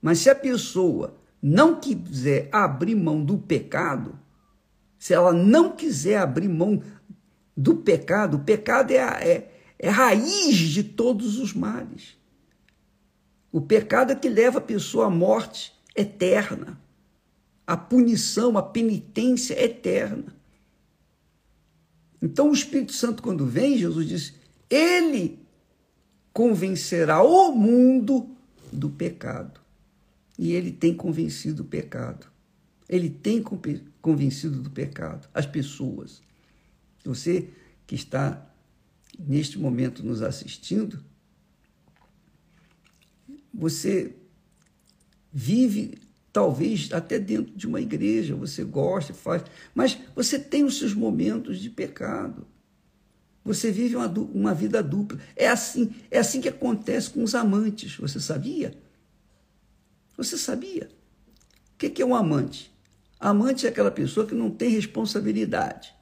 Mas 0.00 0.20
se 0.20 0.30
a 0.30 0.34
pessoa 0.34 1.14
não 1.42 1.78
quiser 1.80 2.48
abrir 2.50 2.94
mão 2.94 3.24
do 3.24 3.38
pecado, 3.38 4.18
se 4.98 5.14
ela 5.14 5.32
não 5.32 5.76
quiser 5.76 6.18
abrir 6.18 6.48
mão 6.48 6.82
do 7.56 7.76
pecado, 7.76 8.36
o 8.36 8.40
pecado 8.40 8.90
é, 8.90 9.00
a, 9.00 9.20
é, 9.20 9.50
é 9.78 9.88
raiz 9.88 10.56
de 10.56 10.82
todos 10.82 11.38
os 11.38 11.52
males. 11.52 12.16
O 13.52 13.60
pecado 13.60 14.12
é 14.12 14.14
que 14.14 14.28
leva 14.28 14.58
a 14.58 14.62
pessoa 14.62 15.06
à 15.06 15.10
morte 15.10 15.72
eterna, 15.94 16.78
a 17.66 17.76
punição, 17.76 18.58
a 18.58 18.62
penitência 18.62 19.58
eterna. 19.62 20.36
Então 22.20 22.50
o 22.50 22.54
Espírito 22.54 22.92
Santo, 22.92 23.22
quando 23.22 23.46
vem, 23.46 23.78
Jesus 23.78 24.06
diz: 24.06 24.34
Ele 24.68 25.38
convencerá 26.32 27.22
o 27.22 27.52
mundo 27.52 28.28
do 28.72 28.90
pecado. 28.90 29.60
E 30.38 30.52
ele 30.52 30.70
tem 30.70 30.94
convencido 30.94 31.62
o 31.62 31.66
pecado. 31.66 32.26
Ele 32.88 33.10
tem 33.10 33.42
convencido 34.00 34.60
do 34.60 34.70
pecado 34.70 35.28
as 35.34 35.46
pessoas. 35.46 36.22
Você 37.04 37.48
que 37.86 37.94
está 37.94 38.46
neste 39.18 39.58
momento 39.58 40.04
nos 40.04 40.22
assistindo, 40.22 41.02
você 43.52 44.14
vive 45.32 45.98
talvez 46.32 46.90
até 46.92 47.18
dentro 47.18 47.56
de 47.56 47.66
uma 47.66 47.80
igreja, 47.80 48.36
você 48.36 48.62
gosta, 48.62 49.14
faz, 49.14 49.42
mas 49.74 49.98
você 50.14 50.38
tem 50.38 50.64
os 50.64 50.78
seus 50.78 50.92
momentos 50.92 51.58
de 51.58 51.70
pecado. 51.70 52.46
Você 53.42 53.70
vive 53.70 53.96
uma, 53.96 54.08
uma 54.08 54.52
vida 54.52 54.82
dupla. 54.82 55.18
É 55.36 55.48
assim, 55.48 55.94
é 56.10 56.18
assim 56.18 56.40
que 56.40 56.48
acontece 56.48 57.10
com 57.10 57.22
os 57.22 57.34
amantes. 57.34 57.96
Você 57.96 58.18
sabia? 58.18 58.76
Você 60.16 60.36
sabia? 60.38 60.88
O 61.74 61.76
que 61.76 62.00
é 62.00 62.06
um 62.06 62.14
amante? 62.14 62.74
Amante 63.18 63.66
é 63.66 63.70
aquela 63.70 63.90
pessoa 63.90 64.26
que 64.26 64.34
não 64.34 64.50
tem 64.50 64.70
responsabilidade. 64.70 65.94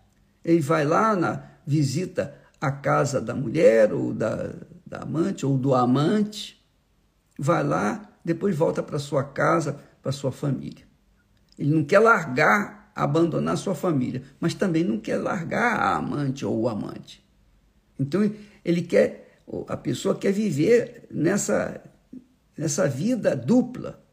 Ele 0.45 0.61
vai 0.61 0.85
lá 0.85 1.17
na 1.17 1.45
visita 1.67 2.35
à 2.61 2.71
casa 2.71 3.21
da 3.21 3.35
mulher 3.35 3.93
ou 3.93 4.13
da, 4.13 4.53
da 4.87 5.03
amante 5.03 5.47
ou 5.47 5.57
do 5.57 5.75
amante, 5.75 6.63
vai 7.39 7.65
lá, 7.65 8.11
depois 8.25 8.57
volta 8.57 8.83
para 8.83 8.99
sua 8.99 9.25
casa, 9.25 9.81
para 10.03 10.13
sua 10.13 10.31
família. 10.31 10.85
Ele 11.59 11.75
não 11.75 11.85
quer 11.85 11.99
largar, 11.99 12.93
abandonar 12.95 13.57
sua 13.57 13.75
família, 13.75 14.23
mas 14.39 14.55
também 14.55 14.85
não 14.85 14.99
quer 14.99 15.17
largar 15.17 15.77
a 15.77 15.97
amante 15.97 16.45
ou 16.45 16.61
o 16.61 16.69
amante. 16.69 17.25
Então 17.99 18.31
ele 18.65 18.83
quer, 18.83 19.43
a 19.69 19.77
pessoa 19.77 20.15
quer 20.15 20.33
viver 20.33 21.07
nessa, 21.11 21.81
nessa 22.57 22.89
vida 22.89 23.37
dupla. 23.37 24.04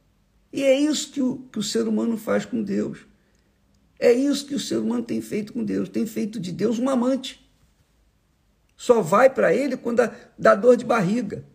E 0.52 0.64
é 0.64 0.78
isso 0.78 1.12
que 1.12 1.22
o, 1.22 1.38
que 1.52 1.60
o 1.60 1.64
ser 1.64 1.88
humano 1.88 2.18
faz 2.18 2.46
com 2.46 2.62
Deus. 2.62 3.06
É 3.98 4.12
isso 4.12 4.46
que 4.46 4.56
o 4.56 4.60
ser 4.60 4.78
humano 4.78 5.04
tem 5.04 5.22
feito 5.22 5.54
com 5.54 5.64
Deus. 5.64 5.88
Tem 5.88 6.06
feito 6.06 6.40
de 6.40 6.52
Deus 6.52 6.78
um 6.78 6.90
amante. 6.90 7.50
Só 8.76 9.02
vai 9.02 9.30
para 9.30 9.54
ele 9.54 9.78
quando 9.78 9.98
dá, 9.98 10.16
dá 10.38 10.56
dor 10.56 10.76
de 10.76 10.84
barriga. 10.84 11.46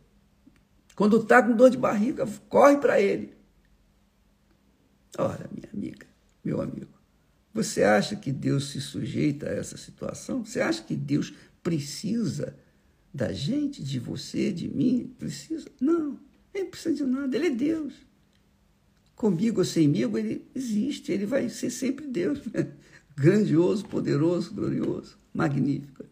Quando 0.94 1.20
está 1.20 1.42
com 1.42 1.54
dor 1.54 1.68
de 1.68 1.76
barriga, 1.76 2.26
corre 2.48 2.78
para 2.78 3.00
ele. 3.00 3.34
Ora, 5.18 5.48
minha 5.52 5.68
amiga, 5.72 6.06
meu 6.44 6.60
amigo, 6.60 6.94
você 7.52 7.82
acha 7.82 8.16
que 8.16 8.30
Deus 8.30 8.70
se 8.70 8.80
sujeita 8.80 9.48
a 9.48 9.52
essa 9.52 9.76
situação? 9.76 10.44
Você 10.44 10.60
acha 10.60 10.82
que 10.82 10.94
Deus 10.94 11.34
precisa 11.62 12.56
da 13.12 13.32
gente, 13.32 13.82
de 13.82 13.98
você, 13.98 14.52
de 14.52 14.68
mim? 14.68 15.14
Precisa? 15.18 15.68
Não, 15.80 16.18
ele 16.54 16.64
não 16.64 16.70
precisa 16.70 16.94
de 16.94 17.04
nada, 17.04 17.34
ele 17.36 17.46
é 17.48 17.50
Deus 17.50 18.05
comigo 19.16 19.60
ou 19.60 19.64
semigo, 19.64 20.18
ele 20.18 20.46
existe, 20.54 21.10
ele 21.10 21.26
vai 21.26 21.48
ser 21.48 21.70
sempre 21.70 22.06
Deus. 22.06 22.38
Grandioso, 23.16 23.86
poderoso, 23.86 24.52
glorioso, 24.52 25.18
magnífico. 25.32 26.04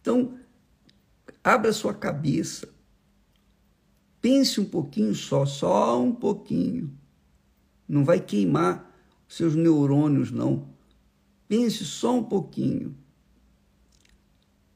Então, 0.00 0.38
abra 1.42 1.72
sua 1.72 1.92
cabeça, 1.92 2.68
pense 4.22 4.58
um 4.58 4.64
pouquinho 4.64 5.14
só, 5.14 5.44
só 5.44 6.02
um 6.02 6.14
pouquinho. 6.14 6.90
Não 7.86 8.02
vai 8.02 8.18
queimar 8.18 8.90
seus 9.28 9.54
neurônios, 9.54 10.30
não. 10.30 10.72
Pense 11.46 11.84
só 11.84 12.18
um 12.18 12.24
pouquinho. 12.24 12.96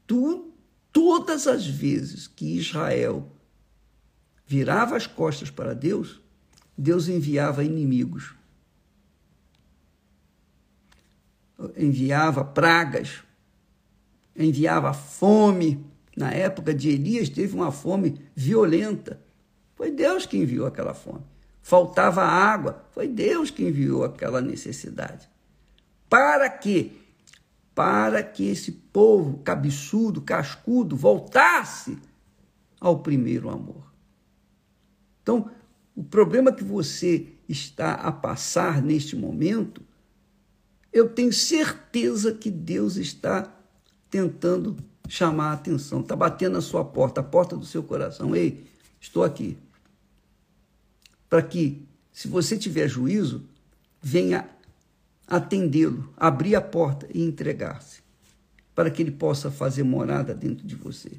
Tu, 0.06 0.52
todas 0.92 1.46
as 1.46 1.66
vezes 1.66 2.26
que 2.26 2.56
Israel 2.58 3.30
virava 4.48 4.96
as 4.96 5.06
costas 5.06 5.50
para 5.50 5.74
Deus, 5.74 6.22
Deus 6.76 7.06
enviava 7.06 7.62
inimigos. 7.62 8.34
Enviava 11.76 12.42
pragas, 12.42 13.22
enviava 14.34 14.94
fome. 14.94 15.84
Na 16.16 16.30
época 16.32 16.72
de 16.72 16.88
Elias 16.88 17.28
teve 17.28 17.54
uma 17.54 17.70
fome 17.70 18.20
violenta. 18.34 19.20
Foi 19.76 19.90
Deus 19.90 20.24
que 20.24 20.38
enviou 20.38 20.66
aquela 20.66 20.94
fome. 20.94 21.24
Faltava 21.60 22.22
água, 22.22 22.82
foi 22.92 23.06
Deus 23.06 23.50
que 23.50 23.62
enviou 23.62 24.02
aquela 24.02 24.40
necessidade. 24.40 25.28
Para 26.08 26.48
quê? 26.48 26.92
Para 27.74 28.22
que 28.22 28.48
esse 28.48 28.72
povo 28.72 29.38
cabeçudo, 29.38 30.22
cascudo, 30.22 30.96
voltasse 30.96 31.98
ao 32.80 33.00
primeiro 33.00 33.50
amor. 33.50 33.87
Então, 35.28 35.50
o 35.94 36.02
problema 36.02 36.50
que 36.50 36.64
você 36.64 37.26
está 37.46 37.92
a 37.92 38.10
passar 38.10 38.80
neste 38.80 39.14
momento, 39.14 39.82
eu 40.90 41.06
tenho 41.06 41.30
certeza 41.34 42.32
que 42.32 42.50
Deus 42.50 42.96
está 42.96 43.54
tentando 44.08 44.78
chamar 45.06 45.50
a 45.50 45.52
atenção, 45.52 46.00
está 46.00 46.16
batendo 46.16 46.54
na 46.54 46.62
sua 46.62 46.82
porta, 46.82 47.20
a 47.20 47.22
porta 47.24 47.54
do 47.54 47.66
seu 47.66 47.82
coração. 47.82 48.34
Ei, 48.34 48.64
estou 48.98 49.22
aqui. 49.22 49.58
Para 51.28 51.42
que, 51.42 51.86
se 52.10 52.26
você 52.26 52.56
tiver 52.56 52.88
juízo, 52.88 53.44
venha 54.00 54.48
atendê-lo, 55.26 56.10
abrir 56.16 56.54
a 56.54 56.62
porta 56.62 57.06
e 57.12 57.22
entregar-se, 57.22 58.00
para 58.74 58.90
que 58.90 59.02
ele 59.02 59.10
possa 59.10 59.50
fazer 59.50 59.82
morada 59.82 60.34
dentro 60.34 60.66
de 60.66 60.74
você. 60.74 61.10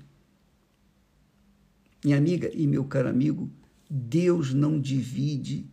Minha 2.04 2.18
amiga 2.18 2.50
e 2.52 2.66
meu 2.66 2.84
caro 2.86 3.08
amigo, 3.08 3.52
Deus 3.90 4.54
não 4.54 4.80
divide 4.80 5.66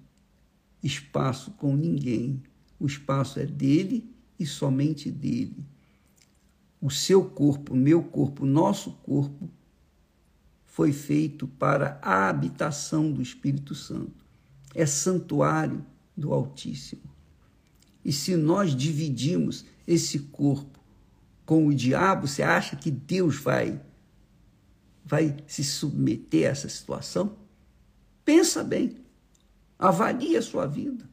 espaço 0.83 1.51
com 1.53 1.77
ninguém. 1.77 2.43
O 2.81 2.87
espaço 2.87 3.39
é 3.39 3.45
dele 3.45 4.09
e 4.39 4.47
somente 4.47 5.11
dele. 5.11 5.57
O 6.81 6.91
seu 6.91 7.25
corpo, 7.25 7.75
meu 7.75 8.03
corpo, 8.03 8.47
nosso 8.47 8.93
corpo 9.03 9.51
foi 10.65 10.93
feito 10.93 11.47
para 11.47 11.99
a 12.03 12.29
habitação 12.29 13.11
do 13.11 13.21
Espírito 13.21 13.75
Santo. 13.75 14.25
É 14.75 14.87
santuário 14.87 15.85
do 16.17 16.33
Altíssimo. 16.33 17.03
E 18.05 18.13
se 18.13 18.37
nós 18.37 18.75
dividimos 18.75 19.65
esse 19.87 20.19
corpo 20.19 20.79
com 21.45 21.67
o 21.67 21.75
diabo, 21.75 22.27
você 22.27 22.43
acha 22.43 22.77
que 22.77 22.91
Deus 22.91 23.37
vai 23.37 23.81
vai 25.05 25.37
se 25.47 25.63
submeter 25.63 26.49
a 26.49 26.51
essa 26.51 26.69
situação? 26.69 27.37
Pensa 28.27 28.65
bem. 28.65 28.97
Avalie 29.79 30.37
a 30.37 30.43
sua 30.43 30.67
vida. 30.67 31.09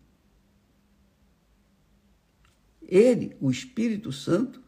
Ele, 2.81 3.37
o 3.39 3.51
Espírito 3.51 4.11
Santo, 4.11 4.59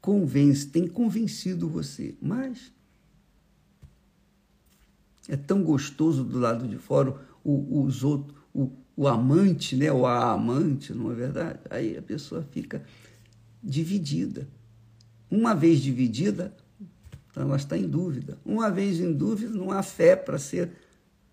convence, 0.00 0.66
tem 0.66 0.88
convencido 0.88 1.68
você, 1.68 2.16
mas 2.20 2.72
é 5.28 5.36
tão 5.36 5.62
gostoso 5.62 6.24
do 6.24 6.38
lado 6.38 6.66
de 6.66 6.76
fora 6.78 7.18
o, 7.42 7.82
os 7.82 8.02
outros, 8.02 8.36
o, 8.52 8.70
o 8.96 9.06
amante, 9.06 9.76
né, 9.76 9.92
ou 9.92 10.06
a 10.06 10.32
amante, 10.32 10.94
não 10.94 11.12
é 11.12 11.14
verdade? 11.14 11.60
Aí 11.68 11.96
a 11.96 12.02
pessoa 12.02 12.42
fica 12.42 12.82
dividida. 13.62 14.48
Uma 15.30 15.54
vez 15.54 15.80
dividida, 15.80 16.54
ela 17.36 17.56
está 17.56 17.76
em 17.76 17.88
dúvida. 17.88 18.38
Uma 18.44 18.70
vez 18.70 18.98
em 18.98 19.12
dúvida, 19.12 19.52
não 19.52 19.70
há 19.70 19.82
fé 19.82 20.16
para 20.16 20.38
ser 20.38 20.83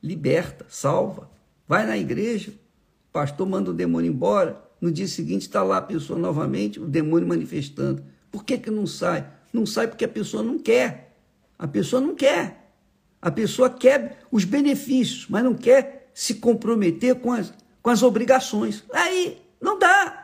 liberta, 0.01 0.65
salva. 0.69 1.29
Vai 1.67 1.85
na 1.85 1.97
igreja, 1.97 2.51
o 2.51 3.11
pastor 3.13 3.47
manda 3.47 3.71
o 3.71 3.73
demônio 3.73 4.11
embora, 4.11 4.61
no 4.79 4.91
dia 4.91 5.07
seguinte 5.07 5.43
está 5.43 5.63
lá 5.63 5.77
a 5.77 5.81
pessoa 5.81 6.17
novamente, 6.17 6.79
o 6.79 6.85
demônio 6.85 7.27
manifestando. 7.27 8.03
Por 8.31 8.43
que, 8.43 8.57
que 8.57 8.71
não 8.71 8.87
sai? 8.87 9.27
Não 9.53 9.65
sai 9.65 9.87
porque 9.87 10.05
a 10.05 10.09
pessoa 10.09 10.41
não 10.41 10.57
quer. 10.57 11.15
A 11.57 11.67
pessoa 11.67 12.01
não 12.01 12.15
quer. 12.15 12.73
A 13.21 13.29
pessoa 13.29 13.69
quer 13.69 14.23
os 14.31 14.43
benefícios, 14.43 15.27
mas 15.29 15.43
não 15.43 15.53
quer 15.53 16.09
se 16.13 16.35
comprometer 16.35 17.15
com 17.15 17.31
as, 17.31 17.53
com 17.81 17.89
as 17.89 18.01
obrigações. 18.01 18.83
Aí 18.91 19.39
não 19.61 19.77
dá. 19.77 20.21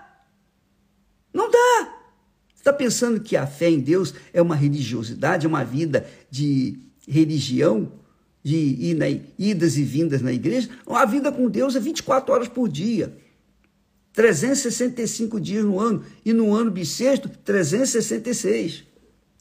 Está 2.68 2.74
pensando 2.74 3.22
que 3.22 3.38
a 3.38 3.48
fé 3.48 3.70
em 3.70 3.80
Deus 3.80 4.14
é 4.34 4.42
uma 4.42 4.54
religiosidade, 4.54 5.46
é 5.46 5.48
uma 5.48 5.64
vida 5.64 6.06
de 6.30 6.78
religião, 7.08 7.90
de 8.48 8.56
ir 8.56 8.96
na, 8.96 9.08
idas 9.38 9.76
e 9.76 9.84
vindas 9.84 10.22
na 10.22 10.32
igreja? 10.32 10.70
A 10.86 11.04
vida 11.06 11.34
com 11.34 11.50
Deus 11.50 11.76
é 11.76 11.82
24 11.82 12.34
horas 12.34 12.48
por 12.48 12.70
dia. 12.70 13.14
365 14.14 15.38
dias 15.38 15.66
no 15.66 15.78
ano. 15.78 16.06
E 16.24 16.32
no 16.32 16.56
ano 16.56 16.72
bissexto, 16.72 17.28
366. 17.28 18.86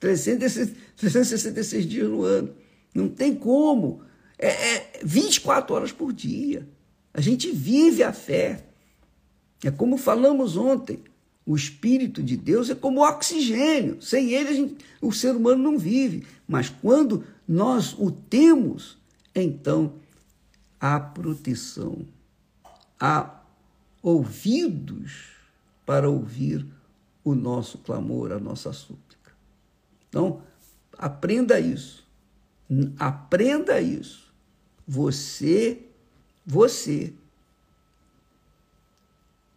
366 0.00 1.86
dias 1.86 2.08
no 2.08 2.24
ano. 2.24 2.50
Não 2.92 3.08
tem 3.08 3.32
como. 3.32 4.00
É, 4.36 4.48
é 4.48 4.90
24 5.04 5.72
horas 5.72 5.92
por 5.92 6.12
dia. 6.12 6.66
A 7.14 7.20
gente 7.20 7.52
vive 7.52 8.02
a 8.02 8.12
fé. 8.12 8.64
É 9.62 9.70
como 9.70 9.96
falamos 9.96 10.56
ontem. 10.56 10.98
O 11.46 11.54
Espírito 11.54 12.24
de 12.24 12.36
Deus 12.36 12.70
é 12.70 12.74
como 12.74 13.06
oxigênio. 13.06 14.02
Sem 14.02 14.32
ele, 14.32 14.52
gente, 14.52 14.76
o 15.00 15.12
ser 15.12 15.30
humano 15.36 15.62
não 15.62 15.78
vive. 15.78 16.26
Mas 16.48 16.68
quando 16.68 17.24
nós 17.46 17.94
o 17.98 18.10
temos, 18.10 18.98
então 19.34 19.94
há 20.80 20.98
proteção, 20.98 22.06
há 22.98 23.40
ouvidos 24.02 25.36
para 25.84 26.08
ouvir 26.08 26.66
o 27.22 27.34
nosso 27.34 27.78
clamor, 27.78 28.32
a 28.32 28.38
nossa 28.38 28.72
súplica. 28.72 29.32
Então, 30.08 30.42
aprenda 30.96 31.58
isso. 31.60 32.06
Aprenda 32.98 33.80
isso. 33.80 34.32
Você, 34.86 35.86
você 36.44 37.12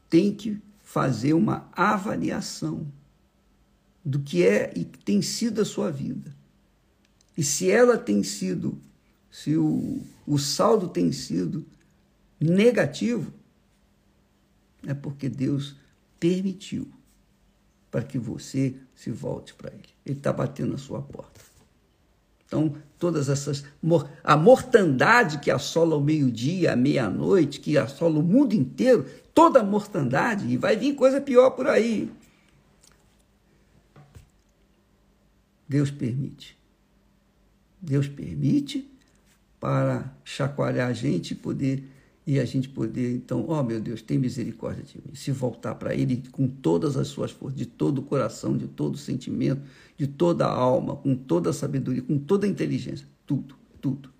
tem 0.10 0.34
que 0.34 0.62
fazer 0.82 1.34
uma 1.34 1.70
avaliação 1.74 2.88
do 4.04 4.20
que 4.20 4.46
é 4.46 4.74
e 4.76 4.84
tem 4.84 5.22
sido 5.22 5.62
a 5.62 5.66
sua 5.66 5.92
vida. 5.92 6.36
E 7.40 7.44
se 7.44 7.72
ela 7.72 7.98
tem 7.98 8.22
sido, 8.22 8.78
se 9.32 9.56
o, 9.56 10.02
o 10.28 10.38
saldo 10.38 10.90
tem 10.90 11.10
sido 11.14 11.66
negativo, 12.38 13.32
é 14.86 14.94
porque 14.94 15.30
Deus 15.30 15.78
permitiu 16.20 16.92
para 17.90 18.04
que 18.04 18.20
você 18.20 18.76
se 18.94 19.10
volte 19.10 19.54
para 19.54 19.72
Ele. 19.72 19.88
Ele 20.06 20.18
está 20.18 20.34
batendo 20.34 20.74
na 20.74 20.78
sua 20.78 21.02
porta. 21.02 21.40
Então, 22.46 22.76
todas 22.98 23.30
essas. 23.30 23.64
A 24.22 24.36
mortandade 24.36 25.40
que 25.40 25.50
assola 25.50 25.96
o 25.96 26.04
meio-dia, 26.04 26.74
a 26.74 26.76
meia-noite, 26.76 27.62
que 27.62 27.78
assola 27.78 28.20
o 28.20 28.22
mundo 28.22 28.52
inteiro, 28.52 29.06
toda 29.34 29.62
a 29.62 29.64
mortandade, 29.64 30.46
e 30.46 30.58
vai 30.58 30.76
vir 30.76 30.94
coisa 30.94 31.22
pior 31.22 31.52
por 31.52 31.68
aí. 31.68 32.12
Deus 35.70 35.90
permite. 35.90 36.59
Deus 37.82 38.08
permite 38.08 38.90
para 39.60 40.14
chacoalhar 40.24 40.90
a 40.90 40.94
gente 40.94 41.32
e 41.32 41.36
poder 41.36 41.84
e 42.30 42.40
a 42.40 42.46
gente 42.46 42.70
poder, 42.70 43.16
então, 43.16 43.44
ó 43.48 43.60
oh, 43.60 43.64
meu 43.64 43.82
Deus, 43.82 44.04
tem 44.04 44.20
misericórdia 44.20 44.84
de 44.84 44.98
mim, 44.98 45.16
se 45.16 45.32
voltar 45.32 45.74
para 45.74 45.96
Ele 45.96 46.22
com 46.32 46.48
todas 46.48 46.96
as 46.96 47.08
suas 47.08 47.32
forças, 47.32 47.58
de 47.58 47.66
todo 47.66 47.98
o 47.98 48.04
coração, 48.04 48.56
de 48.56 48.68
todo 48.68 48.94
o 48.94 48.98
sentimento, 49.00 49.64
de 49.98 50.06
toda 50.06 50.46
a 50.46 50.52
alma, 50.52 50.96
com 50.96 51.16
toda 51.16 51.50
a 51.50 51.54
sabedoria, 51.54 52.04
com 52.04 52.20
toda 52.20 52.46
a 52.46 52.50
inteligência, 52.50 53.08
tudo, 53.26 53.56
tudo. 53.82 54.12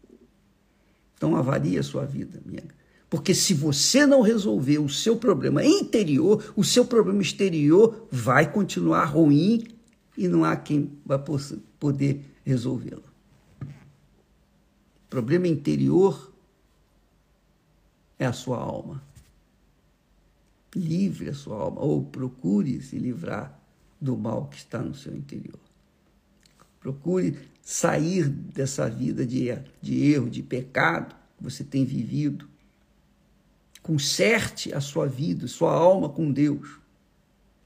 Então, 1.16 1.36
avalie 1.36 1.78
a 1.78 1.84
sua 1.84 2.04
vida, 2.04 2.42
minha. 2.44 2.64
Porque 3.12 3.36
se 3.36 3.54
você 3.54 4.08
não 4.08 4.22
resolver 4.22 4.80
o 4.80 4.90
seu 4.90 5.16
problema 5.16 5.64
interior, 5.64 6.54
o 6.56 6.64
seu 6.64 6.86
problema 6.86 7.22
exterior 7.22 8.08
vai 8.10 8.52
continuar 8.52 9.06
ruim 9.06 9.68
e 10.18 10.28
não 10.28 10.44
há 10.44 10.56
quem 10.56 10.92
vai 11.06 11.22
poder 11.80 12.26
resolvê-lo. 12.44 13.09
Problema 15.10 15.48
interior 15.48 16.32
é 18.18 18.26
a 18.26 18.34
sua 18.34 18.58
alma. 18.58 19.02
Livre 20.76 21.30
a 21.30 21.34
sua 21.34 21.58
alma, 21.58 21.82
ou 21.82 22.04
procure 22.04 22.82
se 22.82 22.98
livrar 22.98 23.60
do 24.00 24.16
mal 24.16 24.46
que 24.48 24.58
está 24.58 24.80
no 24.80 24.94
seu 24.94 25.16
interior. 25.16 25.60
Procure 26.80 27.38
sair 27.62 28.30
dessa 28.30 28.88
vida 28.90 29.26
de, 29.26 29.48
de 29.82 30.12
erro, 30.12 30.30
de 30.30 30.44
pecado 30.44 31.16
que 31.38 31.44
você 31.44 31.64
tem 31.64 31.84
vivido. 31.84 32.48
Conserte 33.82 34.74
a 34.74 34.80
sua 34.80 35.08
vida, 35.08 35.48
sua 35.48 35.74
alma 35.74 36.08
com 36.08 36.32
Deus. 36.32 36.78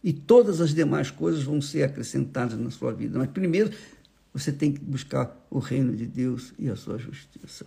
E 0.03 0.13
todas 0.13 0.61
as 0.61 0.73
demais 0.73 1.11
coisas 1.11 1.43
vão 1.43 1.61
ser 1.61 1.83
acrescentadas 1.83 2.57
na 2.57 2.71
sua 2.71 2.93
vida. 2.93 3.19
Mas 3.19 3.29
primeiro 3.29 3.71
você 4.33 4.51
tem 4.51 4.73
que 4.73 4.79
buscar 4.79 5.45
o 5.49 5.59
reino 5.59 5.95
de 5.95 6.05
Deus 6.05 6.53
e 6.57 6.69
a 6.69 6.75
sua 6.75 6.97
justiça. 6.97 7.65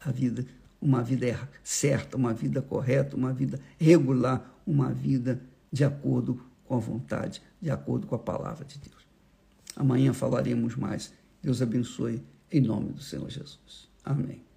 A 0.00 0.10
vida 0.10 0.44
uma 0.82 1.00
vida 1.00 1.48
certa, 1.62 2.16
uma 2.16 2.34
vida 2.34 2.60
correta, 2.60 3.16
uma 3.16 3.32
vida 3.32 3.60
regular, 3.78 4.60
uma 4.66 4.92
vida 4.92 5.40
de 5.70 5.84
acordo 5.84 6.44
com 6.64 6.74
a 6.74 6.80
vontade, 6.80 7.40
de 7.60 7.70
acordo 7.70 8.06
com 8.08 8.16
a 8.16 8.18
palavra 8.18 8.64
de 8.64 8.78
Deus. 8.78 9.06
Amanhã 9.76 10.12
falaremos 10.12 10.74
mais. 10.74 11.12
Deus 11.40 11.62
abençoe 11.62 12.22
em 12.50 12.60
nome 12.60 12.92
do 12.92 13.00
Senhor 13.00 13.30
Jesus. 13.30 13.88
Amém. 14.04 14.51